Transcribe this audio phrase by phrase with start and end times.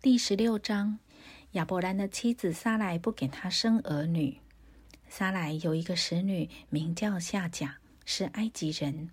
[0.00, 1.00] 第十六章，
[1.52, 4.38] 亚伯兰的妻子撒来不给他生儿女。
[5.08, 9.10] 撒来有一个使女，名叫夏甲，是埃及人。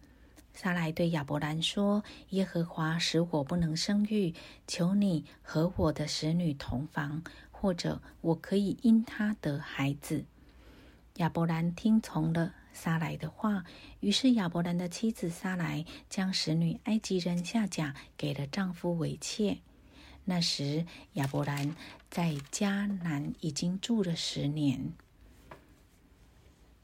[0.53, 4.35] 撒来对亚伯兰说：“耶和华使我不能生育，
[4.67, 10.23] 求你和我的使女同房，或者我可以因她得孩子。”
[11.17, 13.63] 亚伯兰听从了撒来的话，
[14.01, 19.57] 于是亚伯兰的妻子撒来将使女埃及人夏甲给了丈夫为妾。
[20.27, 21.75] 那时，亚伯兰
[22.09, 24.91] 在迦南已经住了十年。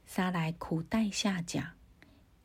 [0.06, 1.74] 撒来苦待夏甲，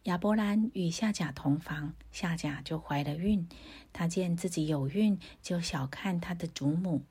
[0.04, 3.48] 亚伯兰与夏甲同房，夏甲就怀了孕。
[3.94, 7.04] 他见自己有孕，就小看他的祖母。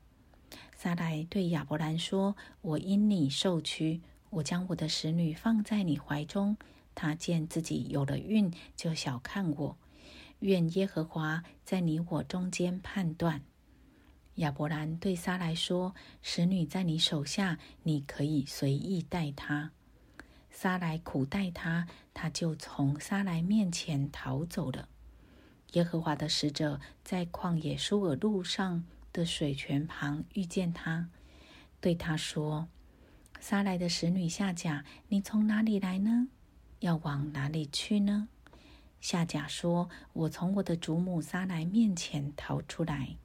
[0.75, 6.57] 撒来对亚伯兰说：“我因你受屈，我将我的使女放在你怀中。
[6.93, 9.77] 他见自己有了孕，就小看我。
[10.39, 13.41] 愿耶和华在你我中间判断。”
[14.37, 19.71] 亚伯兰对撒来说：“使女在你手下，你可以随意待她。”
[20.49, 24.89] 撒来苦待他，他就从撒来面前逃走了。
[25.73, 31.09] 耶和华的使者在旷野舒尔路上的水泉旁遇见他，
[31.79, 32.67] 对他说
[33.39, 36.29] ：“撒来的使女夏甲，你从哪里来呢？
[36.79, 38.27] 要往哪里去呢？”
[38.99, 43.17] 夏甲说：“我从我的祖母撒来面前逃出来。”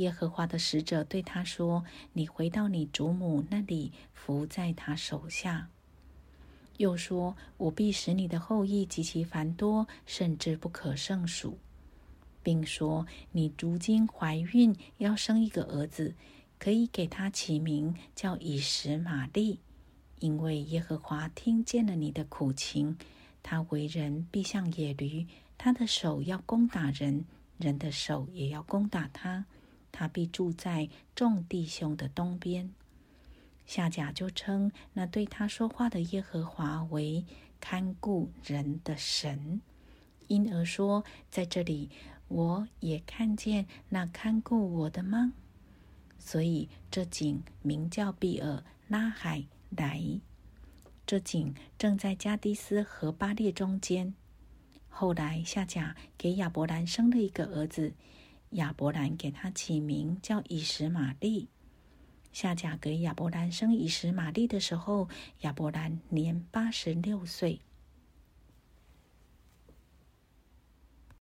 [0.00, 1.84] 耶和华的使者对他说
[2.14, 5.68] ：“你回到你祖母那里，伏在他手下。”
[6.78, 11.58] 又说：“我必使你的后裔极其繁多，甚至不可胜数，
[12.42, 16.14] 并说你如今怀孕，要生一个儿子，
[16.58, 19.60] 可以给他起名叫以实玛利，
[20.20, 22.96] 因为耶和华听见了你的苦情。
[23.42, 25.26] 他为人必像野驴，
[25.58, 27.26] 他的手要攻打人，
[27.58, 29.44] 人的手也要攻打他。”
[29.92, 32.72] 他必住在众弟兄的东边。
[33.66, 37.24] 夏甲就称那对他说话的耶和华为
[37.60, 39.60] 看顾人的神，
[40.26, 41.90] 因而说：“在这里，
[42.26, 45.34] 我也看见那看顾我的吗？”
[46.18, 50.20] 所以这井名叫比尔拉海莱。
[51.06, 54.14] 这井正在加迪斯和巴列中间。
[54.88, 57.94] 后来夏甲给亚伯兰生了一个儿子。
[58.50, 61.48] 亚伯兰给他起名叫以实玛利。
[62.32, 65.08] 夏甲给亚伯兰生以实玛利的时候，
[65.40, 67.60] 亚伯兰年八十六岁。